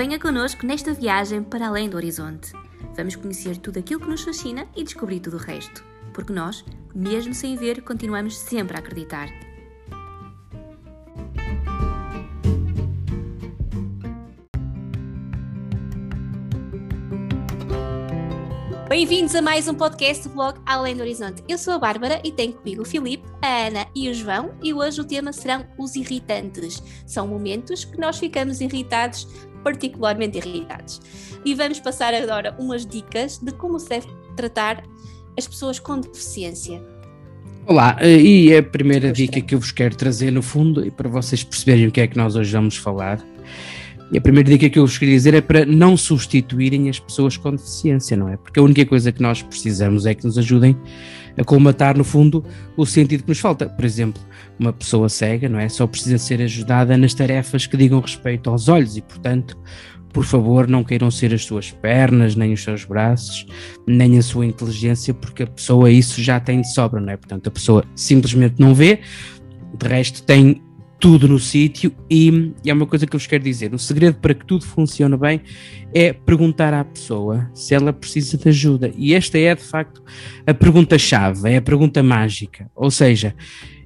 Venha 0.00 0.18
connosco 0.18 0.64
nesta 0.64 0.94
viagem 0.94 1.42
para 1.42 1.68
além 1.68 1.86
do 1.86 1.98
horizonte. 1.98 2.54
Vamos 2.96 3.16
conhecer 3.16 3.58
tudo 3.58 3.80
aquilo 3.80 4.00
que 4.00 4.08
nos 4.08 4.22
fascina 4.22 4.66
e 4.74 4.82
descobrir 4.82 5.20
tudo 5.20 5.36
o 5.36 5.38
resto. 5.38 5.84
Porque 6.14 6.32
nós, 6.32 6.64
mesmo 6.94 7.34
sem 7.34 7.54
ver, 7.54 7.82
continuamos 7.82 8.38
sempre 8.38 8.78
a 8.78 8.80
acreditar. 8.80 9.28
Bem-vindos 18.90 19.36
a 19.36 19.40
mais 19.40 19.68
um 19.68 19.74
podcast 19.74 20.26
do 20.26 20.34
blog 20.34 20.60
Além 20.66 20.96
do 20.96 21.02
Horizonte. 21.02 21.44
Eu 21.48 21.56
sou 21.56 21.74
a 21.74 21.78
Bárbara 21.78 22.20
e 22.24 22.32
tenho 22.32 22.54
comigo 22.54 22.82
o 22.82 22.84
Filipe, 22.84 23.24
a 23.40 23.66
Ana 23.66 23.86
e 23.94 24.08
o 24.10 24.14
João, 24.14 24.52
e 24.60 24.74
hoje 24.74 25.00
o 25.00 25.04
tema 25.04 25.32
serão 25.32 25.64
os 25.78 25.94
irritantes. 25.94 26.82
São 27.06 27.28
momentos 27.28 27.84
que 27.84 28.00
nós 28.00 28.18
ficamos 28.18 28.60
irritados, 28.60 29.28
particularmente 29.62 30.38
irritados. 30.38 31.00
E 31.44 31.54
vamos 31.54 31.80
passar 31.80 32.14
agora 32.14 32.54
umas 32.58 32.86
dicas 32.86 33.38
de 33.38 33.52
como 33.52 33.78
se 33.78 33.88
deve 33.88 34.08
tratar 34.36 34.82
as 35.36 35.46
pessoas 35.46 35.78
com 35.78 35.98
deficiência. 35.98 36.82
Olá, 37.66 37.96
e 38.02 38.54
a 38.56 38.62
primeira 38.62 39.12
dica 39.12 39.40
que 39.40 39.54
eu 39.54 39.60
vos 39.60 39.70
quero 39.70 39.94
trazer 39.94 40.30
no 40.30 40.42
fundo, 40.42 40.84
e 40.84 40.90
para 40.90 41.08
vocês 41.08 41.44
perceberem 41.44 41.86
o 41.86 41.92
que 41.92 42.00
é 42.00 42.06
que 42.06 42.16
nós 42.16 42.34
hoje 42.34 42.52
vamos 42.52 42.76
falar, 42.76 43.24
e 44.12 44.18
a 44.18 44.20
primeira 44.20 44.50
dica 44.50 44.68
que 44.68 44.78
eu 44.78 44.86
vos 44.86 44.98
queria 44.98 45.14
dizer 45.14 45.34
é 45.34 45.40
para 45.40 45.64
não 45.64 45.96
substituírem 45.96 46.88
as 46.88 46.98
pessoas 46.98 47.36
com 47.36 47.52
deficiência, 47.52 48.16
não 48.16 48.28
é? 48.28 48.36
Porque 48.36 48.58
a 48.58 48.62
única 48.62 48.84
coisa 48.84 49.12
que 49.12 49.22
nós 49.22 49.40
precisamos 49.40 50.04
é 50.04 50.14
que 50.14 50.24
nos 50.24 50.36
ajudem 50.36 50.76
a 51.38 51.44
colmatar, 51.44 51.96
no 51.96 52.02
fundo, 52.02 52.44
o 52.76 52.84
sentido 52.84 53.22
que 53.22 53.28
nos 53.28 53.38
falta. 53.38 53.66
Por 53.68 53.84
exemplo, 53.84 54.20
uma 54.58 54.72
pessoa 54.72 55.08
cega, 55.08 55.48
não 55.48 55.60
é? 55.60 55.68
Só 55.68 55.86
precisa 55.86 56.18
ser 56.18 56.42
ajudada 56.42 56.96
nas 56.96 57.14
tarefas 57.14 57.66
que 57.66 57.76
digam 57.76 58.00
respeito 58.00 58.50
aos 58.50 58.68
olhos 58.68 58.96
e, 58.96 59.00
portanto, 59.00 59.56
por 60.12 60.24
favor, 60.24 60.66
não 60.66 60.82
queiram 60.82 61.08
ser 61.08 61.32
as 61.32 61.44
suas 61.44 61.70
pernas, 61.70 62.34
nem 62.34 62.52
os 62.52 62.64
seus 62.64 62.84
braços, 62.84 63.46
nem 63.86 64.18
a 64.18 64.22
sua 64.22 64.44
inteligência, 64.44 65.14
porque 65.14 65.44
a 65.44 65.46
pessoa 65.46 65.88
isso 65.88 66.20
já 66.20 66.40
tem 66.40 66.62
de 66.62 66.72
sobra, 66.74 67.00
não 67.00 67.12
é? 67.12 67.16
Portanto, 67.16 67.46
a 67.46 67.50
pessoa 67.50 67.84
simplesmente 67.94 68.56
não 68.58 68.74
vê, 68.74 69.00
de 69.78 69.86
resto 69.86 70.24
tem 70.24 70.60
tudo 71.00 71.26
no 71.26 71.38
sítio 71.38 71.92
e, 72.10 72.52
e 72.62 72.70
é 72.70 72.74
uma 72.74 72.86
coisa 72.86 73.06
que 73.06 73.16
eu 73.16 73.18
vos 73.18 73.26
quero 73.26 73.42
dizer: 73.42 73.72
o 73.74 73.78
segredo 73.78 74.18
para 74.18 74.34
que 74.34 74.44
tudo 74.44 74.64
funcione 74.64 75.16
bem 75.16 75.40
é 75.94 76.12
perguntar 76.12 76.74
à 76.74 76.84
pessoa 76.84 77.50
se 77.54 77.74
ela 77.74 77.92
precisa 77.92 78.36
de 78.36 78.48
ajuda. 78.50 78.92
E 78.96 79.14
esta 79.14 79.38
é 79.38 79.54
de 79.54 79.62
facto 79.62 80.04
a 80.46 80.52
pergunta-chave, 80.52 81.50
é 81.50 81.56
a 81.56 81.62
pergunta 81.62 82.02
mágica. 82.02 82.70
Ou 82.76 82.90
seja, 82.90 83.34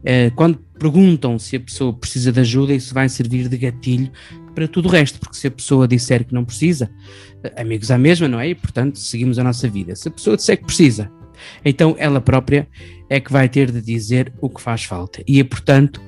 eh, 0.05 0.31
quando 0.31 0.59
perguntam 0.79 1.39
se 1.39 1.57
a 1.57 1.61
pessoa 1.61 1.93
precisa 1.93 2.33
de 2.33 2.41
ajuda, 2.41 2.75
isso 2.75 2.93
vai 2.93 3.09
servir 3.09 3.49
de 3.49 3.57
gatilho 3.57 4.11
para 4.55 4.69
tudo 4.69 4.89
o 4.89 4.91
resto, 4.91 5.19
porque 5.19 5.37
se 5.37 5.47
a 5.47 5.51
pessoa 5.51 5.89
disser 5.89 6.25
que 6.25 6.35
não 6.35 6.45
precisa, 6.45 6.91
eh, 7.45 7.63
amigos 7.63 7.91
à 7.91 7.97
mesma, 7.97 8.27
não 8.27 8.41
é? 8.41 8.49
E 8.49 8.55
portanto 8.55 8.99
seguimos 8.99 9.39
a 9.39 9.45
nossa 9.45 9.69
vida. 9.69 9.95
Se 9.95 10.09
a 10.09 10.11
pessoa 10.11 10.37
disser 10.37 10.59
que 10.59 10.65
precisa, 10.65 11.11
então 11.65 11.95
ela 11.99 12.21
própria 12.21 12.69
é 13.09 13.21
que 13.21 13.33
vai 13.33 13.49
ter 13.49 13.71
de 13.71 13.81
dizer 13.81 14.33
o 14.41 14.49
que 14.49 14.61
faz 14.61 14.85
falta. 14.85 15.23
E 15.27 15.41
é 15.41 15.45
portanto 15.45 16.01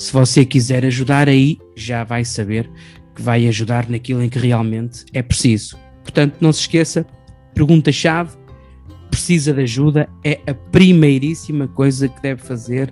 se 0.00 0.14
você 0.14 0.46
quiser 0.46 0.82
ajudar 0.86 1.28
aí, 1.28 1.58
já 1.76 2.04
vai 2.04 2.24
saber 2.24 2.70
que 3.14 3.20
vai 3.20 3.46
ajudar 3.48 3.86
naquilo 3.86 4.22
em 4.22 4.30
que 4.30 4.38
realmente 4.38 5.04
é 5.12 5.20
preciso. 5.22 5.78
Portanto, 6.02 6.36
não 6.40 6.50
se 6.54 6.60
esqueça, 6.60 7.04
pergunta-chave, 7.52 8.34
precisa 9.10 9.52
de 9.52 9.60
ajuda, 9.60 10.08
é 10.24 10.40
a 10.46 10.54
primeiríssima 10.54 11.68
coisa 11.68 12.08
que 12.08 12.22
deve 12.22 12.40
fazer 12.40 12.90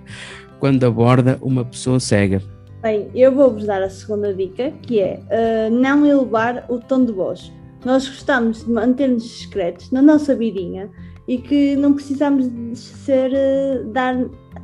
quando 0.59 0.83
aborda 0.83 1.39
uma 1.41 1.65
pessoa 1.65 1.99
cega. 1.99 2.43
Bem, 2.83 3.09
eu 3.15 3.33
vou-vos 3.33 3.65
dar 3.65 3.81
a 3.81 3.89
segunda 3.89 4.31
dica, 4.31 4.71
que 4.83 4.99
é 4.99 5.19
uh, 5.19 5.73
não 5.73 6.05
elevar 6.05 6.63
o 6.69 6.77
tom 6.77 7.05
de 7.05 7.11
voz. 7.11 7.51
Nós 7.83 8.07
gostamos 8.07 8.65
de 8.65 8.71
manter-nos 8.71 9.23
discretos 9.23 9.89
na 9.89 10.01
nossa 10.03 10.35
vidinha 10.35 10.91
e 11.29 11.37
que 11.37 11.75
não 11.75 11.93
precisamos 11.93 12.47
ser, 12.79 13.31
uh, 13.31 13.85
dar 13.91 14.15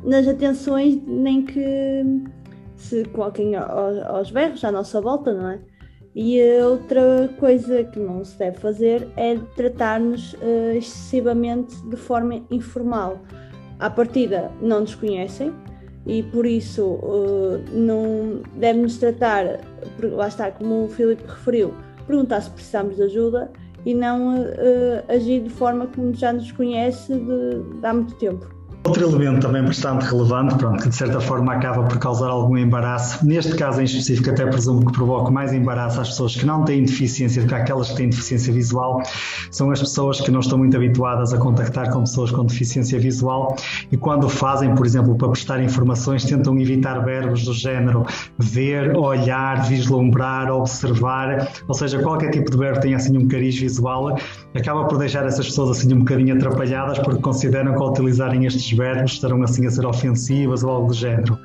nas 0.02 0.26
atenções 0.26 1.00
nem 1.06 1.42
que 1.44 2.04
se 2.74 3.04
coloquem 3.04 3.54
aos 3.54 4.32
berros 4.32 4.64
à 4.64 4.72
nossa 4.72 5.00
volta, 5.00 5.32
não 5.32 5.50
é? 5.50 5.60
E 6.12 6.42
outra 6.62 7.30
coisa 7.38 7.84
que 7.84 8.00
não 8.00 8.24
se 8.24 8.36
deve 8.36 8.58
fazer 8.58 9.06
é 9.16 9.36
tratar-nos 9.54 10.32
uh, 10.34 10.72
excessivamente 10.76 11.76
de 11.88 11.96
forma 11.96 12.42
informal. 12.50 13.20
À 13.78 13.88
partida 13.88 14.50
não 14.60 14.80
nos 14.80 14.96
conhecem 14.96 15.54
e 16.04 16.24
por 16.24 16.44
isso 16.44 16.84
uh, 16.84 17.62
não 17.72 18.42
devem-nos 18.56 18.98
tratar, 18.98 19.60
lá 20.02 20.26
está, 20.26 20.50
como 20.50 20.86
o 20.86 20.88
Filipe 20.88 21.22
referiu, 21.28 21.72
perguntar 22.08 22.40
se 22.40 22.50
precisamos 22.50 22.96
de 22.96 23.04
ajuda 23.04 23.52
e 23.86 23.94
não 23.94 24.34
uh, 24.34 25.04
agir 25.08 25.44
de 25.44 25.48
forma 25.48 25.86
como 25.86 26.12
já 26.12 26.32
nos 26.32 26.50
conhece 26.50 27.14
de, 27.14 27.78
de 27.78 27.86
há 27.86 27.94
muito 27.94 28.16
tempo. 28.16 28.55
Outro 28.86 29.02
elemento 29.02 29.40
também 29.40 29.64
bastante 29.64 30.04
relevante, 30.04 30.54
pronto, 30.54 30.80
que 30.80 30.88
de 30.88 30.94
certa 30.94 31.20
forma 31.20 31.52
acaba 31.52 31.82
por 31.82 31.98
causar 31.98 32.28
algum 32.28 32.56
embaraço, 32.56 33.26
neste 33.26 33.56
caso 33.56 33.80
em 33.80 33.84
específico 33.84 34.30
até 34.30 34.46
presumo 34.46 34.86
que 34.86 34.92
provoca 34.92 35.28
mais 35.28 35.52
embaraço 35.52 36.00
às 36.00 36.10
pessoas 36.10 36.36
que 36.36 36.46
não 36.46 36.64
têm 36.64 36.84
deficiência 36.84 37.42
do 37.42 37.48
que 37.48 37.54
aquelas 37.56 37.90
que 37.90 37.96
têm 37.96 38.08
deficiência 38.08 38.52
visual, 38.52 39.02
são 39.50 39.72
as 39.72 39.80
pessoas 39.80 40.20
que 40.20 40.30
não 40.30 40.38
estão 40.38 40.56
muito 40.56 40.76
habituadas 40.76 41.34
a 41.34 41.38
contactar 41.38 41.90
com 41.90 42.02
pessoas 42.02 42.30
com 42.30 42.44
deficiência 42.44 42.96
visual 43.00 43.56
e 43.90 43.96
quando 43.96 44.28
fazem, 44.28 44.72
por 44.72 44.86
exemplo, 44.86 45.16
para 45.16 45.30
prestar 45.30 45.60
informações, 45.60 46.24
tentam 46.24 46.56
evitar 46.56 47.00
verbos 47.00 47.44
do 47.44 47.52
género 47.52 48.06
ver, 48.38 48.96
olhar, 48.96 49.66
vislumbrar, 49.66 50.48
observar, 50.52 51.48
ou 51.66 51.74
seja, 51.74 52.00
qualquer 52.00 52.30
tipo 52.30 52.52
de 52.52 52.56
verbo 52.56 52.78
tem 52.78 52.94
assim 52.94 53.18
um 53.18 53.26
cariz 53.26 53.58
visual, 53.58 54.16
acaba 54.54 54.84
por 54.84 54.96
deixar 54.96 55.26
essas 55.26 55.46
pessoas 55.46 55.78
assim 55.78 55.92
um 55.92 55.98
bocadinho 55.98 56.36
atrapalhadas 56.36 57.00
porque 57.00 57.20
consideram 57.20 57.74
que 57.74 57.82
ao 57.82 57.90
utilizarem 57.90 58.46
estes 58.46 58.75
verbos 58.76 59.12
estarão 59.12 59.42
assim 59.42 59.66
a 59.66 59.70
ser 59.70 59.86
ofensivas 59.86 60.62
ou 60.62 60.70
algo 60.70 60.88
do 60.88 60.94
género. 60.94 61.38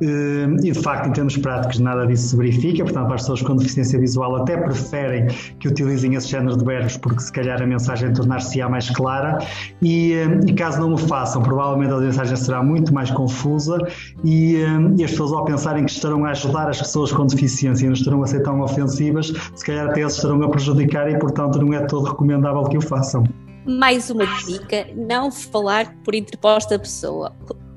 Eh, 0.00 0.46
e 0.64 0.72
de 0.72 0.74
facto, 0.74 1.08
em 1.08 1.12
termos 1.12 1.36
práticos, 1.36 1.78
nada 1.78 2.06
disso 2.06 2.28
se 2.28 2.36
verifica, 2.36 2.84
portanto, 2.84 3.12
as 3.12 3.22
pessoas 3.22 3.42
com 3.42 3.56
deficiência 3.56 3.98
visual 3.98 4.36
até 4.36 4.56
preferem 4.56 5.26
que 5.58 5.68
utilizem 5.68 6.14
esse 6.14 6.28
género 6.28 6.56
de 6.56 6.64
verbos 6.64 6.96
porque 6.96 7.20
se 7.20 7.32
calhar 7.32 7.60
a 7.62 7.66
mensagem 7.66 8.12
tornar-se-á 8.12 8.68
mais 8.68 8.90
clara 8.90 9.38
e, 9.82 10.12
eh, 10.12 10.40
e, 10.46 10.52
caso 10.52 10.80
não 10.80 10.92
o 10.92 10.98
façam, 10.98 11.42
provavelmente 11.42 11.92
a 11.92 11.98
mensagem 11.98 12.36
será 12.36 12.62
muito 12.62 12.92
mais 12.92 13.10
confusa 13.10 13.78
e, 14.24 14.56
eh, 14.56 14.66
e 14.98 15.04
as 15.04 15.10
pessoas 15.10 15.32
ao 15.32 15.44
pensarem 15.44 15.84
que 15.84 15.90
estarão 15.90 16.24
a 16.24 16.30
ajudar 16.30 16.68
as 16.68 16.78
pessoas 16.78 17.12
com 17.12 17.26
deficiência 17.26 17.84
e 17.84 17.86
não 17.86 17.94
estarão 17.94 18.22
a 18.22 18.26
ser 18.26 18.42
tão 18.42 18.60
ofensivas, 18.60 19.32
se 19.54 19.64
calhar 19.64 19.88
até 19.88 20.00
eles 20.00 20.14
estarão 20.14 20.42
a 20.42 20.48
prejudicar 20.48 21.10
e 21.10 21.18
portanto 21.18 21.58
não 21.58 21.72
é 21.72 21.80
todo 21.80 22.04
recomendável 22.04 22.64
que 22.64 22.76
o 22.76 22.82
façam. 22.82 23.24
Mais 23.66 24.10
uma 24.10 24.24
dica: 24.44 24.86
não 24.94 25.30
falar 25.30 25.94
por 26.04 26.14
interposta 26.14 26.78
pessoa. 26.78 27.34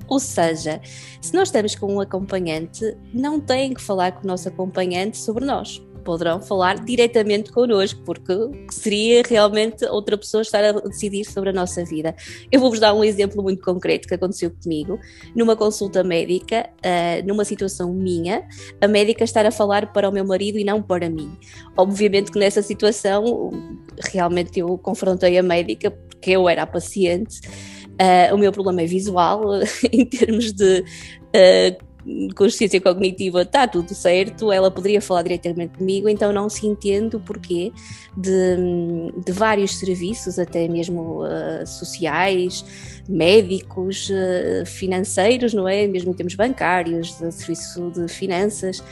Ou 0.07 0.19
seja, 0.19 0.81
se 1.21 1.33
nós 1.33 1.49
estamos 1.49 1.75
com 1.75 1.93
um 1.93 1.99
acompanhante, 1.99 2.97
não 3.13 3.39
tem 3.39 3.73
que 3.73 3.81
falar 3.81 4.11
com 4.13 4.23
o 4.23 4.27
nosso 4.27 4.47
acompanhante 4.47 5.17
sobre 5.17 5.45
nós 5.45 5.81
poderão 6.09 6.41
falar 6.41 6.83
diretamente 6.83 7.51
connosco, 7.51 8.01
porque 8.03 8.33
seria 8.71 9.21
realmente 9.21 9.85
outra 9.85 10.17
pessoa 10.17 10.41
estar 10.41 10.63
a 10.63 10.71
decidir 10.71 11.23
sobre 11.23 11.51
a 11.51 11.53
nossa 11.53 11.85
vida. 11.85 12.15
Eu 12.51 12.59
vou-vos 12.59 12.79
dar 12.79 12.95
um 12.95 13.03
exemplo 13.03 13.43
muito 13.43 13.63
concreto 13.63 14.07
que 14.07 14.15
aconteceu 14.15 14.51
comigo, 14.63 14.97
numa 15.35 15.55
consulta 15.55 16.03
médica, 16.03 16.67
uh, 16.79 17.27
numa 17.27 17.45
situação 17.45 17.93
minha, 17.93 18.43
a 18.81 18.87
médica 18.87 19.23
estar 19.23 19.45
a 19.45 19.51
falar 19.51 19.93
para 19.93 20.09
o 20.09 20.11
meu 20.11 20.25
marido 20.25 20.57
e 20.57 20.63
não 20.63 20.81
para 20.81 21.11
mim. 21.11 21.31
Obviamente 21.77 22.31
que 22.31 22.39
nessa 22.39 22.63
situação, 22.63 23.51
realmente 24.11 24.59
eu 24.59 24.79
confrontei 24.79 25.37
a 25.37 25.43
médica, 25.43 25.91
porque 25.91 26.31
eu 26.31 26.49
era 26.49 26.63
a 26.63 26.67
paciente. 26.67 27.39
Uh, 28.01 28.33
o 28.33 28.37
meu 28.39 28.51
problema 28.51 28.81
é 28.81 28.85
visual, 28.87 29.43
em 29.93 30.05
termos 30.07 30.53
de 30.53 30.79
uh, 30.79 31.88
consciência 32.35 32.79
cognitiva 32.79 33.41
está 33.41 33.67
tudo 33.67 33.93
certo, 33.93 34.51
ela 34.51 34.71
poderia 34.71 35.01
falar 35.01 35.23
diretamente 35.23 35.77
comigo, 35.77 36.09
então 36.09 36.31
não 36.31 36.49
se 36.49 36.65
entende 36.65 37.15
o 37.15 37.19
porquê 37.19 37.71
de, 38.15 38.57
de 39.25 39.31
vários 39.31 39.77
serviços, 39.79 40.39
até 40.39 40.67
mesmo 40.67 41.23
uh, 41.23 41.65
sociais, 41.65 42.65
médicos, 43.07 44.09
uh, 44.09 44.65
financeiros, 44.65 45.53
não 45.53 45.67
é? 45.67 45.87
Mesmo 45.87 46.11
em 46.11 46.13
termos 46.13 46.35
bancários, 46.35 47.17
de 47.17 47.31
serviço 47.31 47.91
de 47.91 48.07
finanças, 48.07 48.83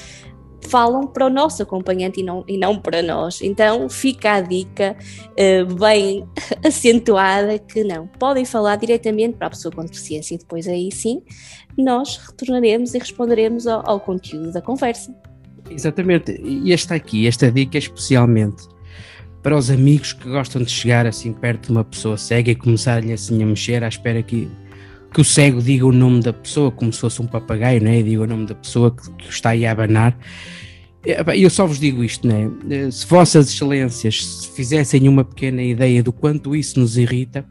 falam 0.61 1.07
para 1.07 1.25
o 1.25 1.29
nosso 1.29 1.63
acompanhante 1.63 2.19
e 2.19 2.23
não, 2.23 2.43
e 2.47 2.57
não 2.57 2.79
para 2.79 3.01
nós. 3.01 3.41
Então 3.41 3.89
fica 3.89 4.33
a 4.33 4.41
dica 4.41 4.95
uh, 5.31 5.75
bem 5.75 6.27
acentuada 6.65 7.59
que 7.59 7.83
não, 7.83 8.07
podem 8.19 8.45
falar 8.45 8.75
diretamente 8.77 9.37
para 9.37 9.47
a 9.47 9.49
pessoa 9.51 9.73
com 9.73 9.83
deficiência 9.83 10.35
e 10.35 10.37
depois 10.37 10.67
aí 10.67 10.91
sim 10.91 11.21
nós 11.77 12.17
retornaremos 12.17 12.93
e 12.93 12.97
responderemos 12.97 13.67
ao, 13.67 13.87
ao 13.87 13.99
conteúdo 13.99 14.51
da 14.51 14.61
conversa. 14.61 15.13
Exatamente, 15.69 16.39
e 16.41 16.71
esta 16.71 16.95
aqui, 16.95 17.27
esta 17.27 17.51
dica 17.51 17.77
é 17.77 17.79
especialmente 17.79 18.67
para 19.43 19.55
os 19.55 19.69
amigos 19.69 20.13
que 20.13 20.27
gostam 20.27 20.61
de 20.61 20.71
chegar 20.71 21.05
assim 21.05 21.31
perto 21.33 21.67
de 21.67 21.71
uma 21.71 21.83
pessoa 21.83 22.17
cega 22.17 22.51
e 22.51 22.55
começarem 22.55 23.13
assim 23.13 23.41
a 23.43 23.45
mexer 23.45 23.83
à 23.83 23.87
espera 23.87 24.21
que, 24.23 24.49
que 25.17 25.21
o 25.21 25.25
cego 25.25 25.63
diga 25.63 25.83
o 25.83 25.91
nome 25.91 26.21
da 26.21 26.31
pessoa 26.31 26.69
como 26.69 26.93
se 26.93 26.99
fosse 26.99 27.19
um 27.23 27.25
papagaio, 27.25 27.81
né? 27.81 28.03
diga 28.03 28.21
o 28.21 28.27
nome 28.27 28.45
da 28.45 28.53
pessoa 28.53 28.95
que, 28.95 29.11
que 29.13 29.31
está 29.31 29.49
aí 29.49 29.65
a 29.65 29.71
abanar. 29.71 30.15
É, 31.03 31.23
eu 31.35 31.49
só 31.49 31.65
vos 31.65 31.79
digo 31.79 32.03
isto, 32.03 32.27
né? 32.27 32.51
Se 32.91 33.03
Vossas 33.07 33.49
Excelências 33.49 34.51
fizessem 34.55 35.07
uma 35.09 35.23
pequena 35.23 35.63
ideia 35.63 36.03
do 36.03 36.13
quanto 36.13 36.55
isso 36.55 36.79
nos 36.79 36.99
irrita, 36.99 37.43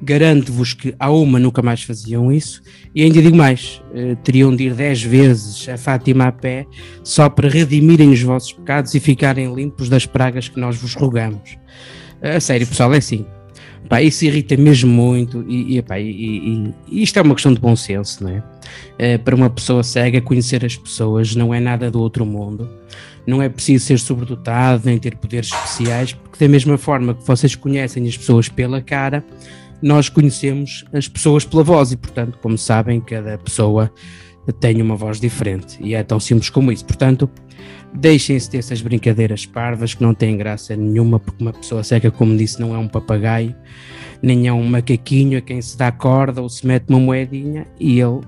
garanto-vos 0.00 0.72
que 0.72 0.94
a 1.00 1.10
uma 1.10 1.40
nunca 1.40 1.60
mais 1.62 1.82
faziam 1.82 2.30
isso, 2.30 2.62
e 2.94 3.02
ainda 3.02 3.20
digo 3.20 3.36
mais, 3.36 3.82
eh, 3.92 4.14
teriam 4.22 4.54
de 4.54 4.66
ir 4.66 4.74
dez 4.74 5.02
vezes 5.02 5.68
a 5.68 5.76
Fátima 5.76 6.28
a 6.28 6.32
pé 6.32 6.64
só 7.02 7.28
para 7.28 7.48
redimirem 7.48 8.12
os 8.12 8.22
vossos 8.22 8.52
pecados 8.52 8.94
e 8.94 9.00
ficarem 9.00 9.52
limpos 9.52 9.88
das 9.88 10.06
pragas 10.06 10.48
que 10.48 10.60
nós 10.60 10.76
vos 10.76 10.94
rogamos. 10.94 11.58
A 12.22 12.38
sério, 12.38 12.68
pessoal, 12.68 12.94
é 12.94 12.98
assim. 12.98 13.26
Pá, 13.90 14.00
isso 14.00 14.24
irrita 14.24 14.56
mesmo 14.56 14.88
muito 14.88 15.44
e, 15.48 15.76
e, 15.76 15.82
pá, 15.82 15.98
e, 15.98 16.08
e, 16.08 16.74
e, 16.88 17.02
isto 17.02 17.18
é 17.18 17.22
uma 17.22 17.34
questão 17.34 17.52
de 17.52 17.58
bom 17.58 17.74
senso, 17.74 18.22
não 18.22 18.30
é? 18.30 18.42
é? 18.96 19.18
Para 19.18 19.34
uma 19.34 19.50
pessoa 19.50 19.82
cega, 19.82 20.20
conhecer 20.20 20.64
as 20.64 20.76
pessoas 20.76 21.34
não 21.34 21.52
é 21.52 21.58
nada 21.58 21.90
do 21.90 22.00
outro 22.00 22.24
mundo. 22.24 22.70
Não 23.26 23.42
é 23.42 23.48
preciso 23.48 23.84
ser 23.84 23.98
sobredotado 23.98 24.82
nem 24.84 24.96
ter 24.96 25.16
poderes 25.16 25.52
especiais, 25.52 26.12
porque 26.12 26.44
da 26.44 26.48
mesma 26.48 26.78
forma 26.78 27.14
que 27.14 27.26
vocês 27.26 27.56
conhecem 27.56 28.06
as 28.06 28.16
pessoas 28.16 28.48
pela 28.48 28.80
cara, 28.80 29.24
nós 29.82 30.08
conhecemos 30.08 30.84
as 30.92 31.08
pessoas 31.08 31.44
pela 31.44 31.64
voz 31.64 31.90
e, 31.90 31.96
portanto, 31.96 32.38
como 32.40 32.56
sabem, 32.56 33.00
cada 33.00 33.38
pessoa 33.38 33.92
tem 34.60 34.80
uma 34.80 34.94
voz 34.94 35.18
diferente 35.18 35.78
e 35.80 35.94
é 35.94 36.02
tão 36.04 36.20
simples 36.20 36.48
como 36.48 36.70
isso. 36.70 36.84
Portanto, 36.84 37.28
deixem-se 37.94 38.50
dessas 38.50 38.80
brincadeiras 38.80 39.46
parvas 39.46 39.94
que 39.94 40.02
não 40.02 40.14
têm 40.14 40.36
graça 40.36 40.76
nenhuma, 40.76 41.18
porque 41.18 41.42
uma 41.42 41.52
pessoa 41.52 41.82
cega, 41.82 42.10
como 42.10 42.36
disse, 42.36 42.60
não 42.60 42.74
é 42.74 42.78
um 42.78 42.88
papagaio, 42.88 43.54
nem 44.22 44.46
é 44.46 44.52
um 44.52 44.64
macaquinho 44.64 45.38
a 45.38 45.40
quem 45.40 45.60
se 45.60 45.76
dá 45.76 45.90
corda 45.90 46.40
ou 46.42 46.48
se 46.48 46.66
mete 46.66 46.88
uma 46.88 47.00
moedinha 47.00 47.66
e 47.78 48.00
ele 48.00 48.20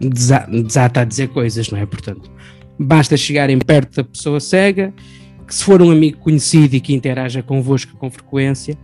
desata 0.00 1.00
a 1.00 1.04
dizer 1.04 1.28
coisas, 1.28 1.70
não 1.70 1.78
é? 1.78 1.86
Portanto, 1.86 2.30
basta 2.78 3.16
chegarem 3.16 3.58
perto 3.58 3.96
da 3.96 4.04
pessoa 4.04 4.40
cega, 4.40 4.92
que 5.46 5.54
se 5.54 5.64
for 5.64 5.82
um 5.82 5.90
amigo 5.90 6.18
conhecido 6.18 6.74
e 6.74 6.80
que 6.80 6.94
interaja 6.94 7.42
convosco 7.42 7.96
com 7.96 8.10
frequência, 8.10 8.76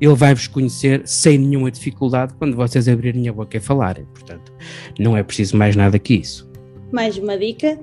ele 0.00 0.14
vai-vos 0.14 0.46
conhecer 0.46 1.02
sem 1.04 1.38
nenhuma 1.38 1.70
dificuldade 1.70 2.34
quando 2.34 2.56
vocês 2.56 2.88
abrirem 2.88 3.28
a 3.28 3.32
boca 3.32 3.56
e 3.56 3.60
falarem. 3.60 4.04
Portanto, 4.06 4.52
não 4.98 5.16
é 5.16 5.22
preciso 5.22 5.56
mais 5.56 5.76
nada 5.76 5.98
que 5.98 6.14
isso. 6.14 6.50
Mais 6.92 7.16
uma 7.16 7.38
dica: 7.38 7.78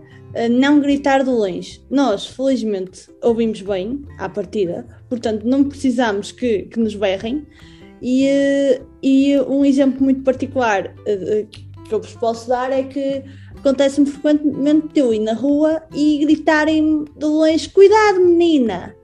não 0.49 0.79
gritar 0.79 1.23
de 1.23 1.29
longe. 1.29 1.81
Nós, 1.89 2.25
felizmente, 2.25 3.09
ouvimos 3.21 3.61
bem 3.61 4.05
à 4.17 4.29
partida, 4.29 4.85
portanto, 5.09 5.43
não 5.43 5.63
precisamos 5.63 6.31
que, 6.31 6.63
que 6.63 6.79
nos 6.79 6.95
berrem. 6.95 7.45
E, 8.01 8.25
eh, 8.27 8.81
e 9.03 9.39
um 9.41 9.63
exemplo 9.63 10.03
muito 10.03 10.23
particular 10.23 10.95
eh, 11.05 11.45
que 11.87 11.93
eu 11.93 12.01
vos 12.01 12.15
posso 12.15 12.49
dar 12.49 12.71
é 12.71 12.83
que 12.83 13.23
acontece-me 13.55 14.07
frequentemente 14.07 14.99
eu 14.99 15.13
ir 15.13 15.19
na 15.19 15.33
rua 15.33 15.83
e 15.93 16.17
gritarem 16.19 17.05
de 17.15 17.25
longe: 17.25 17.69
Cuidado, 17.69 18.19
menina! 18.19 18.95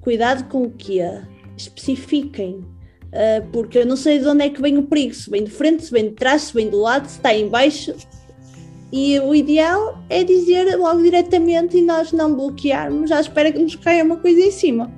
Cuidado 0.00 0.48
com 0.48 0.62
o 0.62 0.70
quê? 0.70 1.02
especifiquem, 1.56 2.64
porque 3.52 3.78
eu 3.78 3.86
não 3.86 3.96
sei 3.96 4.18
de 4.18 4.26
onde 4.26 4.44
é 4.44 4.50
que 4.50 4.60
vem 4.60 4.78
o 4.78 4.82
perigo, 4.84 5.14
se 5.14 5.30
vem 5.30 5.44
de 5.44 5.50
frente, 5.50 5.84
se 5.84 5.92
vem 5.92 6.08
de 6.08 6.14
trás, 6.14 6.42
se 6.42 6.54
vem 6.54 6.68
do 6.68 6.78
lado, 6.78 7.06
se 7.06 7.16
está 7.16 7.34
em 7.34 7.48
baixo. 7.48 7.94
E 8.92 9.18
o 9.20 9.34
ideal 9.34 9.98
é 10.10 10.22
dizer 10.22 10.76
logo 10.76 11.02
diretamente 11.02 11.78
e 11.78 11.82
nós 11.82 12.12
não 12.12 12.34
bloquearmos 12.34 13.10
à 13.10 13.20
espera 13.20 13.50
que 13.50 13.58
nos 13.58 13.74
caia 13.74 14.04
uma 14.04 14.18
coisa 14.18 14.40
em 14.40 14.50
cima. 14.50 14.92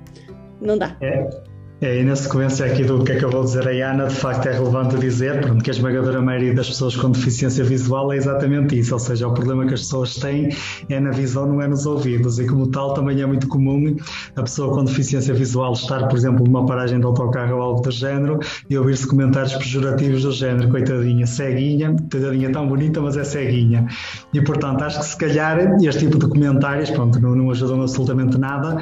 Não 0.60 0.76
dá. 0.76 0.96
É. 1.00 1.43
É, 1.80 2.00
e 2.00 2.04
na 2.04 2.14
sequência 2.14 2.64
aqui 2.64 2.84
do 2.84 3.02
que 3.02 3.12
acabou 3.12 3.40
de 3.40 3.48
dizer 3.48 3.68
a 3.68 3.90
Ana, 3.90 4.06
de 4.06 4.14
facto 4.14 4.46
é 4.46 4.52
relevante 4.52 4.96
dizer 4.96 5.40
pronto, 5.40 5.62
que 5.62 5.70
a 5.70 5.72
esmagadora 5.72 6.22
maioria 6.22 6.54
das 6.54 6.68
pessoas 6.68 6.94
com 6.94 7.10
deficiência 7.10 7.64
visual 7.64 8.12
é 8.12 8.16
exatamente 8.16 8.78
isso, 8.78 8.94
ou 8.94 9.00
seja, 9.00 9.26
o 9.26 9.34
problema 9.34 9.66
que 9.66 9.74
as 9.74 9.80
pessoas 9.80 10.14
têm 10.14 10.50
é 10.88 11.00
na 11.00 11.10
visão, 11.10 11.46
não 11.46 11.60
é 11.60 11.66
nos 11.66 11.84
ouvidos, 11.84 12.38
e 12.38 12.46
como 12.46 12.68
tal 12.68 12.94
também 12.94 13.20
é 13.20 13.26
muito 13.26 13.48
comum 13.48 13.96
a 14.36 14.42
pessoa 14.42 14.72
com 14.72 14.84
deficiência 14.84 15.34
visual 15.34 15.72
estar, 15.72 16.06
por 16.06 16.16
exemplo, 16.16 16.46
numa 16.46 16.64
paragem 16.64 17.00
de 17.00 17.04
autocarro 17.04 17.56
ou 17.56 17.62
algo 17.62 17.82
do 17.82 17.90
género 17.90 18.38
e 18.70 18.78
ouvir-se 18.78 19.06
comentários 19.06 19.54
pejorativos 19.54 20.22
do 20.22 20.32
género, 20.32 20.70
coitadinha, 20.70 21.26
ceguinha, 21.26 21.94
coitadinha 22.10 22.52
tão 22.52 22.68
bonita, 22.68 23.00
mas 23.00 23.16
é 23.16 23.24
ceguinha. 23.24 23.86
E 24.32 24.40
portanto, 24.40 24.82
acho 24.82 25.00
que 25.00 25.06
se 25.06 25.18
calhar 25.18 25.76
este 25.82 26.06
tipo 26.06 26.18
de 26.18 26.28
comentários, 26.28 26.88
pronto, 26.90 27.20
não, 27.20 27.34
não 27.34 27.50
ajudam 27.50 27.82
absolutamente 27.82 28.38
nada 28.38 28.80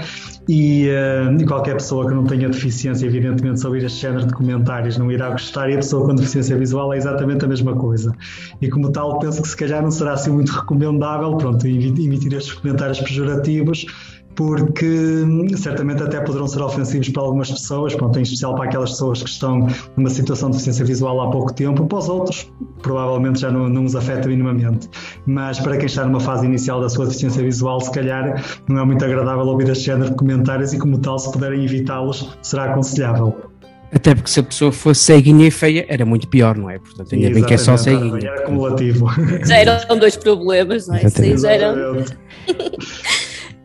e, 0.48 0.88
uh, 0.88 1.40
e 1.40 1.44
qualquer 1.46 1.74
pessoa 1.74 2.06
que 2.06 2.14
não 2.14 2.24
tenha 2.24 2.48
deficiência 2.48 2.91
deficiência, 2.92 3.06
evidentemente, 3.06 3.60
se 3.60 3.66
ouvir 3.66 3.84
este 3.84 4.00
género 4.00 4.26
de 4.26 4.32
comentários 4.32 4.96
não 4.98 5.10
irá 5.10 5.30
gostar 5.30 5.68
e 5.70 5.74
a 5.74 5.76
pessoa 5.76 6.06
com 6.06 6.14
deficiência 6.14 6.56
visual 6.56 6.92
é 6.92 6.96
exatamente 6.96 7.44
a 7.44 7.48
mesma 7.48 7.74
coisa. 7.74 8.14
E 8.60 8.68
como 8.68 8.90
tal, 8.92 9.18
penso 9.18 9.42
que 9.42 9.48
se 9.48 9.56
calhar 9.56 9.82
não 9.82 9.90
será 9.90 10.12
assim 10.12 10.30
muito 10.30 10.50
recomendável, 10.50 11.36
pronto, 11.36 11.66
emitir 11.66 12.32
estes 12.34 12.52
comentários 12.54 13.00
pejorativos, 13.00 13.86
porque 14.34 14.86
hum, 14.86 15.46
certamente 15.56 16.02
até 16.02 16.20
poderão 16.20 16.46
ser 16.46 16.62
ofensivos 16.62 17.08
para 17.08 17.22
algumas 17.22 17.50
pessoas, 17.50 17.94
pronto, 17.94 18.18
em 18.18 18.22
especial 18.22 18.54
para 18.54 18.64
aquelas 18.64 18.90
pessoas 18.90 19.22
que 19.22 19.28
estão 19.28 19.66
numa 19.96 20.10
situação 20.10 20.50
de 20.50 20.56
deficiência 20.56 20.84
visual 20.84 21.20
há 21.20 21.30
pouco 21.30 21.52
tempo, 21.52 21.86
para 21.86 21.98
os 21.98 22.08
outros 22.08 22.50
provavelmente 22.82 23.40
já 23.40 23.50
não, 23.50 23.68
não 23.68 23.84
os 23.84 23.96
afeta 23.96 24.28
minimamente. 24.28 24.88
Mas 25.26 25.58
para 25.60 25.76
quem 25.76 25.86
está 25.86 26.04
numa 26.04 26.20
fase 26.20 26.44
inicial 26.44 26.80
da 26.80 26.88
sua 26.88 27.06
deficiência 27.06 27.42
visual, 27.42 27.80
se 27.80 27.90
calhar 27.92 28.42
não 28.68 28.82
é 28.82 28.84
muito 28.84 29.04
agradável 29.04 29.46
ouvir 29.46 29.68
este 29.70 29.84
género 29.84 30.10
de 30.10 30.16
comentários 30.16 30.72
e 30.72 30.78
como 30.78 30.98
tal, 30.98 31.18
se 31.18 31.30
puderem 31.32 31.64
evitá-los, 31.64 32.36
será 32.42 32.64
aconselhável. 32.64 33.52
Até 33.94 34.14
porque 34.14 34.30
se 34.30 34.40
a 34.40 34.42
pessoa 34.42 34.72
fosse 34.72 35.02
ceguinha 35.02 35.46
e 35.46 35.50
feia, 35.50 35.84
era 35.86 36.04
muito 36.06 36.26
pior, 36.26 36.56
não 36.56 36.70
é? 36.70 36.78
Portanto, 36.78 37.14
ainda 37.14 37.30
bem 37.30 37.44
que 37.44 37.52
é 37.52 37.58
só 37.58 37.76
ceguinha. 37.76 38.20
Era 38.20 38.40
acumulativo. 38.40 39.06
Já 39.44 39.56
eram 39.58 39.98
dois 39.98 40.16
problemas, 40.16 40.88
não 40.88 40.94
é? 40.94 41.04
Exatamente. 41.04 41.40
Já 41.42 41.52
eram... 41.52 42.04